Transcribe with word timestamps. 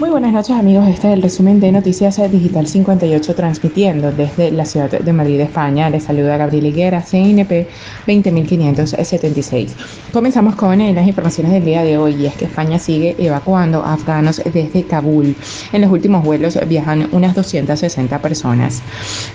Muy 0.00 0.10
buenas 0.10 0.32
noches 0.32 0.54
amigos, 0.54 0.86
este 0.86 1.08
es 1.08 1.14
el 1.14 1.22
resumen 1.22 1.58
de 1.58 1.72
Noticias 1.72 2.20
Digital 2.30 2.68
58 2.68 3.34
transmitiendo 3.34 4.12
desde 4.12 4.52
la 4.52 4.64
ciudad 4.64 4.88
de 4.88 5.12
Madrid, 5.12 5.40
España. 5.40 5.90
Les 5.90 6.04
saluda 6.04 6.36
Gabriel 6.36 6.66
Higuera, 6.66 7.02
CNP 7.02 7.66
20576. 8.06 9.74
Comenzamos 10.12 10.54
con 10.54 10.80
eh, 10.80 10.94
las 10.94 11.04
informaciones 11.04 11.50
del 11.50 11.64
día 11.64 11.82
de 11.82 11.98
hoy 11.98 12.14
y 12.14 12.26
es 12.26 12.36
que 12.36 12.44
España 12.44 12.78
sigue 12.78 13.16
evacuando 13.18 13.82
afganos 13.82 14.40
desde 14.54 14.84
Kabul. 14.84 15.34
En 15.72 15.80
los 15.80 15.90
últimos 15.90 16.22
vuelos 16.22 16.56
viajan 16.68 17.08
unas 17.10 17.34
260 17.34 18.22
personas. 18.22 18.80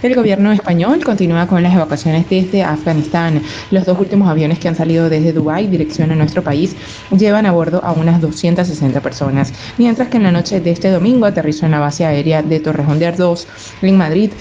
El 0.01 0.15
gobierno 0.15 0.53
español 0.53 1.03
continúa 1.03 1.45
con 1.45 1.61
las 1.61 1.73
evacuaciones 1.73 2.29
desde 2.29 2.63
Afganistán. 2.63 3.41
Los 3.69 3.85
dos 3.85 3.99
últimos 3.99 4.29
aviones 4.29 4.59
que 4.59 4.69
han 4.69 4.77
salido 4.77 5.09
desde 5.09 5.33
Dubái 5.33 5.67
dirección 5.67 6.11
a 6.11 6.15
nuestro 6.15 6.41
país 6.41 6.73
llevan 7.11 7.47
a 7.47 7.51
bordo 7.51 7.83
a 7.83 7.91
unas 7.91 8.21
260 8.21 9.01
personas, 9.01 9.51
mientras 9.77 10.07
que 10.07 10.15
en 10.15 10.23
la 10.23 10.31
noche 10.31 10.52
de 10.59 10.71
este 10.71 10.91
domingo 10.91 11.25
aterrizó 11.25 11.65
en 11.65 11.71
la 11.71 11.79
base 11.79 12.05
aérea 12.05 12.43
de 12.43 12.59
Torrejón 12.59 12.99
de 12.99 13.07
Ardós, 13.07 13.47
en 13.81 13.97
Madrid, 13.97 14.31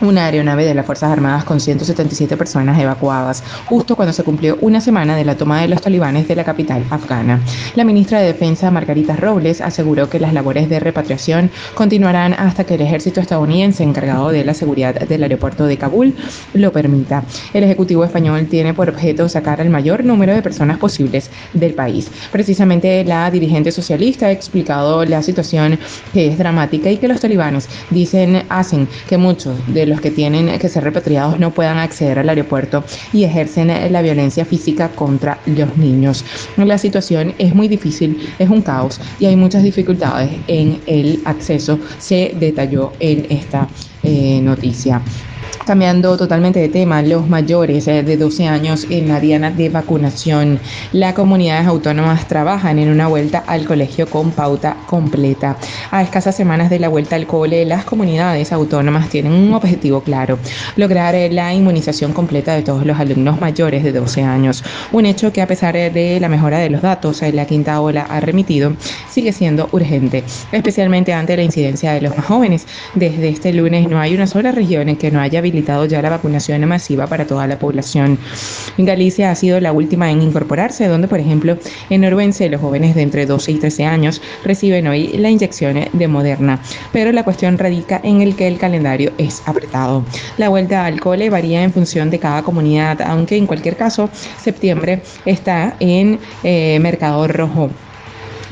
una 0.00 0.26
aeronave 0.26 0.64
de 0.64 0.74
las 0.74 0.86
Fuerzas 0.86 1.10
Armadas 1.10 1.44
con 1.44 1.60
177 1.60 2.36
personas 2.36 2.78
evacuadas, 2.78 3.42
justo 3.66 3.96
cuando 3.96 4.12
se 4.12 4.22
cumplió 4.22 4.56
una 4.60 4.80
semana 4.80 5.16
de 5.16 5.24
la 5.24 5.36
toma 5.36 5.60
de 5.60 5.68
los 5.68 5.80
talibanes 5.80 6.28
de 6.28 6.36
la 6.36 6.44
capital 6.44 6.84
afgana. 6.90 7.40
La 7.74 7.84
ministra 7.84 8.20
de 8.20 8.28
Defensa, 8.28 8.70
Margarita 8.70 9.16
Robles, 9.16 9.60
aseguró 9.60 10.08
que 10.08 10.20
las 10.20 10.32
labores 10.32 10.68
de 10.68 10.80
repatriación 10.80 11.50
continuarán 11.74 12.34
hasta 12.34 12.64
que 12.64 12.74
el 12.74 12.82
ejército 12.82 13.20
estadounidense 13.20 13.82
encargado 13.82 14.30
de 14.30 14.44
la 14.44 14.54
seguridad 14.54 14.94
del 14.94 15.22
aeropuerto 15.22 15.66
de 15.66 15.76
Kabul 15.76 16.14
lo 16.54 16.72
permita. 16.72 17.24
El 17.52 17.64
Ejecutivo 17.64 18.04
español 18.04 18.46
tiene 18.46 18.74
por 18.74 18.88
objeto 18.88 19.28
sacar 19.28 19.60
al 19.60 19.70
mayor 19.70 20.04
número 20.04 20.32
de 20.34 20.42
personas 20.42 20.78
posibles 20.78 21.30
del 21.52 21.74
país. 21.74 22.08
Precisamente 22.30 23.04
la 23.04 23.30
dirigente 23.30 23.72
socialista 23.72 24.26
ha 24.26 24.32
explicado 24.32 25.04
la 25.04 25.22
situación 25.22 25.57
que 26.12 26.28
es 26.28 26.38
dramática 26.38 26.90
y 26.90 26.96
que 26.98 27.08
los 27.08 27.20
talibanes 27.20 27.68
dicen 27.90 28.42
hacen 28.48 28.88
que 29.08 29.18
muchos 29.18 29.56
de 29.72 29.86
los 29.86 30.00
que 30.00 30.10
tienen 30.10 30.58
que 30.58 30.68
ser 30.68 30.84
repatriados 30.84 31.38
no 31.38 31.52
puedan 31.52 31.78
acceder 31.78 32.18
al 32.18 32.28
aeropuerto 32.28 32.84
y 33.12 33.24
ejercen 33.24 33.68
la 33.92 34.02
violencia 34.02 34.44
física 34.44 34.88
contra 34.90 35.38
los 35.46 35.76
niños. 35.76 36.24
La 36.56 36.78
situación 36.78 37.34
es 37.38 37.54
muy 37.54 37.68
difícil, 37.68 38.28
es 38.38 38.48
un 38.48 38.62
caos 38.62 39.00
y 39.18 39.26
hay 39.26 39.36
muchas 39.36 39.62
dificultades 39.62 40.30
en 40.46 40.80
el 40.86 41.20
acceso, 41.24 41.78
se 41.98 42.34
detalló 42.38 42.92
en 43.00 43.26
esta 43.30 43.68
eh, 44.02 44.40
noticia. 44.42 45.02
Cambiando 45.68 46.16
totalmente 46.16 46.60
de 46.60 46.70
tema, 46.70 47.02
los 47.02 47.28
mayores 47.28 47.86
eh, 47.88 48.02
de 48.02 48.16
12 48.16 48.48
años 48.48 48.86
en 48.88 49.06
la 49.06 49.20
diana 49.20 49.50
de 49.50 49.68
vacunación. 49.68 50.58
Las 50.92 51.12
comunidades 51.12 51.66
autónomas 51.66 52.26
trabajan 52.26 52.78
en 52.78 52.88
una 52.88 53.06
vuelta 53.06 53.44
al 53.46 53.66
colegio 53.66 54.06
con 54.06 54.30
pauta 54.30 54.78
completa. 54.86 55.58
A 55.90 56.00
escasas 56.00 56.34
semanas 56.34 56.70
de 56.70 56.78
la 56.78 56.88
vuelta 56.88 57.16
al 57.16 57.26
cole, 57.26 57.66
las 57.66 57.84
comunidades 57.84 58.50
autónomas 58.50 59.10
tienen 59.10 59.32
un 59.32 59.52
objetivo 59.52 60.00
claro, 60.00 60.38
lograr 60.76 61.14
eh, 61.14 61.30
la 61.30 61.52
inmunización 61.52 62.14
completa 62.14 62.54
de 62.54 62.62
todos 62.62 62.86
los 62.86 62.98
alumnos 62.98 63.38
mayores 63.38 63.84
de 63.84 63.92
12 63.92 64.22
años. 64.22 64.64
Un 64.90 65.04
hecho 65.04 65.34
que 65.34 65.42
a 65.42 65.46
pesar 65.46 65.76
eh, 65.76 65.90
de 65.90 66.18
la 66.18 66.30
mejora 66.30 66.60
de 66.60 66.70
los 66.70 66.80
datos, 66.80 67.20
la 67.20 67.44
quinta 67.44 67.78
ola 67.82 68.06
ha 68.08 68.20
remitido, 68.20 68.72
sigue 69.10 69.34
siendo 69.34 69.68
urgente, 69.72 70.24
especialmente 70.50 71.12
ante 71.12 71.36
la 71.36 71.42
incidencia 71.42 71.92
de 71.92 72.00
los 72.00 72.16
más 72.16 72.24
jóvenes. 72.24 72.66
Desde 72.94 73.28
este 73.28 73.52
lunes 73.52 73.86
no 73.86 74.00
hay 74.00 74.14
una 74.14 74.26
sola 74.26 74.50
región 74.50 74.88
en 74.88 74.96
que 74.96 75.10
no 75.10 75.20
haya 75.20 75.42
habilitado 75.58 75.84
ya 75.86 76.00
la 76.00 76.10
vacunación 76.10 76.64
masiva 76.66 77.06
para 77.06 77.26
toda 77.26 77.46
la 77.46 77.58
población. 77.58 78.18
Galicia 78.78 79.30
ha 79.30 79.34
sido 79.34 79.60
la 79.60 79.72
última 79.72 80.10
en 80.10 80.22
incorporarse, 80.22 80.86
donde, 80.86 81.08
por 81.08 81.18
ejemplo, 81.18 81.58
en 81.90 82.04
Orubense 82.04 82.48
los 82.48 82.60
jóvenes 82.60 82.94
de 82.94 83.02
entre 83.02 83.26
12 83.26 83.52
y 83.52 83.54
13 83.56 83.84
años 83.84 84.22
reciben 84.44 84.86
hoy 84.86 85.08
la 85.18 85.30
inyección 85.30 85.80
de 85.92 86.08
Moderna. 86.08 86.60
Pero 86.92 87.10
la 87.10 87.24
cuestión 87.24 87.58
radica 87.58 88.00
en 88.04 88.20
el 88.20 88.36
que 88.36 88.46
el 88.46 88.58
calendario 88.58 89.12
es 89.18 89.42
apretado. 89.46 90.04
La 90.36 90.48
vuelta 90.48 90.84
al 90.84 91.00
cole 91.00 91.28
varía 91.28 91.64
en 91.64 91.72
función 91.72 92.08
de 92.10 92.20
cada 92.20 92.42
comunidad, 92.42 93.02
aunque 93.02 93.36
en 93.36 93.46
cualquier 93.46 93.76
caso, 93.76 94.08
septiembre 94.40 95.02
está 95.24 95.74
en 95.80 96.20
eh, 96.44 96.78
mercado 96.80 97.26
rojo 97.26 97.70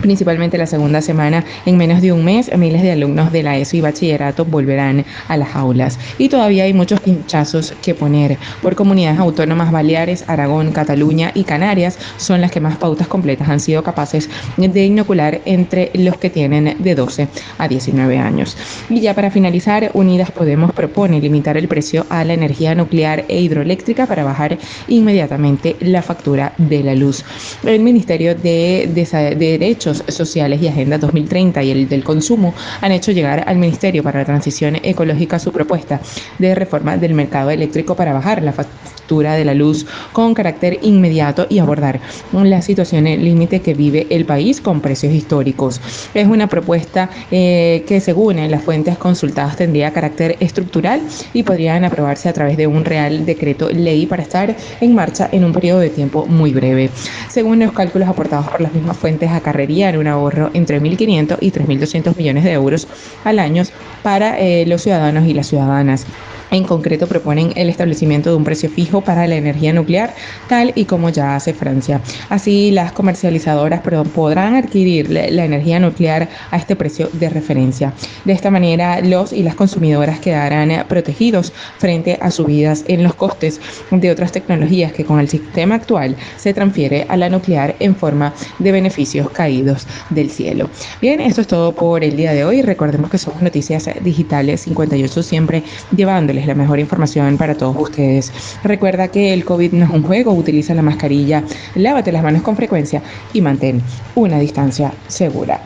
principalmente 0.01 0.59
la 0.59 0.67
segunda 0.67 1.01
semana. 1.01 1.45
En 1.65 1.77
menos 1.77 2.01
de 2.01 2.13
un 2.13 2.25
mes, 2.25 2.51
miles 2.57 2.83
de 2.83 2.93
alumnos 2.93 3.33
de 3.33 3.43
la 3.43 3.57
ESO 3.57 3.77
y 3.77 3.81
bachillerato 3.81 4.45
volverán 4.45 5.05
a 5.29 5.37
las 5.37 5.55
aulas. 5.55 5.99
Y 6.19 6.29
todavía 6.29 6.65
hay 6.65 6.73
muchos 6.73 7.01
pinchazos 7.01 7.75
que 7.83 7.95
poner. 7.95 8.39
Por 8.63 8.75
comunidades 8.75 9.19
autónomas 9.19 9.73
Baleares, 9.73 10.25
Aragón, 10.29 10.73
Cataluña 10.73 11.33
y 11.35 11.45
Canarias 11.45 11.99
son 12.17 12.41
las 12.41 12.51
que 12.51 12.61
más 12.61 12.77
pautas 12.77 13.09
completas 13.09 13.49
han 13.49 13.61
sido 13.61 13.83
capaces 13.83 14.29
de 14.57 14.85
inocular 14.85 15.41
entre 15.45 15.91
los 15.95 16.17
que 16.19 16.31
tienen 16.31 16.77
de 16.79 16.95
12 16.95 17.29
a 17.59 17.69
19 17.69 18.19
años. 18.19 18.57
Y 18.89 19.01
ya 19.01 19.15
para 19.15 19.31
finalizar, 19.31 19.91
Unidas 19.95 20.31
Podemos 20.31 20.73
propone 20.73 21.21
limitar 21.21 21.57
el 21.57 21.69
precio 21.69 22.07
a 22.11 22.25
la 22.25 22.35
energía 22.35 22.75
nuclear 22.75 23.25
e 23.29 23.41
hidroeléctrica 23.41 24.07
para 24.07 24.25
bajar 24.25 24.59
inmediatamente 24.89 25.77
la 25.81 26.03
factura 26.03 26.53
de 26.59 26.83
la 26.83 26.95
luz. 26.95 27.25
El 27.65 27.81
Ministerio 27.81 28.35
de, 28.35 28.89
de 28.95 29.37
Derecho 29.37 29.86
Sociales 29.95 30.61
y 30.63 30.69
Agenda 30.69 30.99
2030 30.99 31.63
y 31.63 31.71
el 31.71 31.89
del 31.89 32.05
Consumo 32.05 32.55
han 32.81 32.93
hecho 32.93 33.13
llegar 33.13 33.45
al 33.47 33.59
Ministerio 33.59 34.03
para 34.03 34.21
la 34.21 34.25
Transición 34.25 34.77
Ecológica 34.83 35.39
su 35.39 35.53
propuesta 35.53 36.01
de 36.39 36.55
reforma 36.55 36.97
del 36.97 37.15
mercado 37.15 37.51
eléctrico 37.51 37.95
para 37.95 38.13
bajar 38.13 38.43
la 38.43 38.53
factura 38.53 39.35
de 39.35 39.45
la 39.45 39.55
luz 39.55 39.87
con 40.13 40.35
carácter 40.35 40.79
inmediato 40.83 41.47
y 41.49 41.61
abordar 41.61 42.01
la 42.33 42.61
situación 42.61 43.05
límite 43.05 43.61
que 43.61 43.75
vive 43.75 44.07
el 44.11 44.25
país 44.25 44.61
con 44.61 44.81
precios 44.81 45.13
históricos. 45.13 45.81
Es 46.13 46.27
una 46.27 46.49
propuesta 46.49 47.09
eh, 47.31 47.85
que 47.87 48.01
según 48.01 48.37
las 48.51 48.63
fuentes 48.63 48.99
consultadas 48.99 49.57
tendría 49.57 49.93
carácter 49.93 50.37
estructural 50.41 51.01
y 51.33 51.45
podrían 51.45 51.85
aprobarse 51.85 52.29
a 52.29 52.33
través 52.33 52.57
de 52.57 52.67
un 52.67 52.85
real 52.85 53.25
decreto 53.25 53.71
ley 53.71 54.07
para 54.07 54.23
estar 54.23 54.57
en 54.81 54.95
marcha 54.95 55.29
en 55.31 55.45
un 55.45 55.53
periodo 55.53 55.81
de 55.81 55.91
tiempo 55.91 56.27
muy 56.27 56.53
breve. 56.53 56.91
Según 57.29 57.61
los 57.61 57.73
cálculos 57.73 58.09
aportados 58.09 58.49
por 58.49 58.61
las 58.61 58.73
mismas 58.73 58.97
fuentes 58.97 59.31
a 59.31 59.41
carrería 59.41 59.76
un 59.77 60.07
ahorro 60.07 60.51
entre 60.55 60.81
1.500 60.81 61.37
y 61.41 61.51
3.200 61.51 62.17
millones 62.17 62.45
de 62.45 62.53
euros 62.53 62.89
al 63.25 63.39
año 63.39 63.63
para 64.03 64.39
eh, 64.41 64.65
los 64.67 64.83
ciudadanos 64.83 65.27
y 65.27 65.35
las 65.35 65.49
ciudadanas. 65.49 66.07
En 66.51 66.65
concreto, 66.65 67.07
proponen 67.07 67.53
el 67.57 67.69
establecimiento 67.69 68.31
de 68.31 68.37
un 68.37 68.45
precio 68.45 68.71
fijo 68.71 69.01
para 69.01 69.27
la 69.27 69.37
energía 69.37 69.73
nuclear, 69.73 70.15
tal 70.49 70.73
y 70.75 70.85
como 70.85 71.11
ya 71.11 71.37
hace 71.37 71.53
Francia. 71.53 72.01
Así, 72.29 72.71
las 72.71 72.93
comercializadoras 72.93 73.81
podrán 74.15 74.55
adquirir 74.55 75.11
la 75.11 75.45
energía 75.45 75.81
nuclear 75.81 76.29
a 76.51 76.57
este 76.57 76.77
precio 76.77 77.09
de 77.13 77.29
referencia. 77.29 77.93
De 78.25 78.33
esta 78.33 78.51
manera, 78.51 79.01
los 79.01 79.33
y 79.33 79.43
las 79.43 79.55
consumidoras 79.55 80.21
quedarán 80.21 80.87
protegidos 80.89 81.53
frente 81.79 82.19
a 82.21 82.31
subidas 82.31 82.85
en 82.89 83.03
los 83.03 83.15
costes 83.15 83.61
de 83.91 84.11
otras 84.11 84.33
tecnologías 84.33 84.93
que 84.93 85.05
con 85.05 85.21
el 85.21 85.29
sistema 85.29 85.77
actual 85.77 86.17
se 86.37 86.55
transfiere 86.55 87.07
a 87.09 87.17
la 87.17 87.29
nuclear 87.29 87.75
en 87.81 87.95
forma 87.97 88.33
de 88.59 88.73
beneficios 88.73 89.31
caídos 89.31 89.87
del 90.11 90.31
cielo. 90.31 90.69
Bien, 91.01 91.21
esto 91.21 91.41
es 91.41 91.47
todo 91.47 91.73
por 91.73 92.05
el 92.05 92.17
día 92.17 92.33
de 92.33 92.45
hoy. 92.45 92.63
Recordemos 92.63 93.11
que 93.11 93.19
somos 93.19 93.43
Noticias 93.43 93.89
Digitales 94.03 94.63
58 94.63 95.23
siempre 95.23 95.63
llevándoles 95.95 96.36
es 96.39 96.47
la 96.47 96.55
mejor 96.55 96.79
información 96.79 97.37
para 97.37 97.55
todos 97.55 97.77
ustedes. 97.79 98.33
Recuerda 98.63 99.09
que 99.09 99.33
el 99.33 99.45
COVID 99.45 99.73
no 99.73 99.85
es 99.87 99.91
un 99.91 100.03
juego, 100.03 100.33
utiliza 100.33 100.75
la 100.75 100.83
mascarilla, 100.83 101.43
lávate 101.75 102.13
las 102.13 102.23
manos 102.23 102.43
con 102.43 102.57
frecuencia 102.57 103.03
y 103.33 103.41
mantén 103.41 103.83
una 104.15 104.39
distancia 104.39 104.93
segura. 105.09 105.61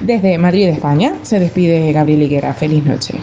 Desde 0.00 0.38
Madrid, 0.38 0.68
España, 0.68 1.14
se 1.22 1.40
despide 1.40 1.92
Gabriel 1.92 2.22
Higuera. 2.22 2.54
Feliz 2.54 2.84
noche. 2.84 3.18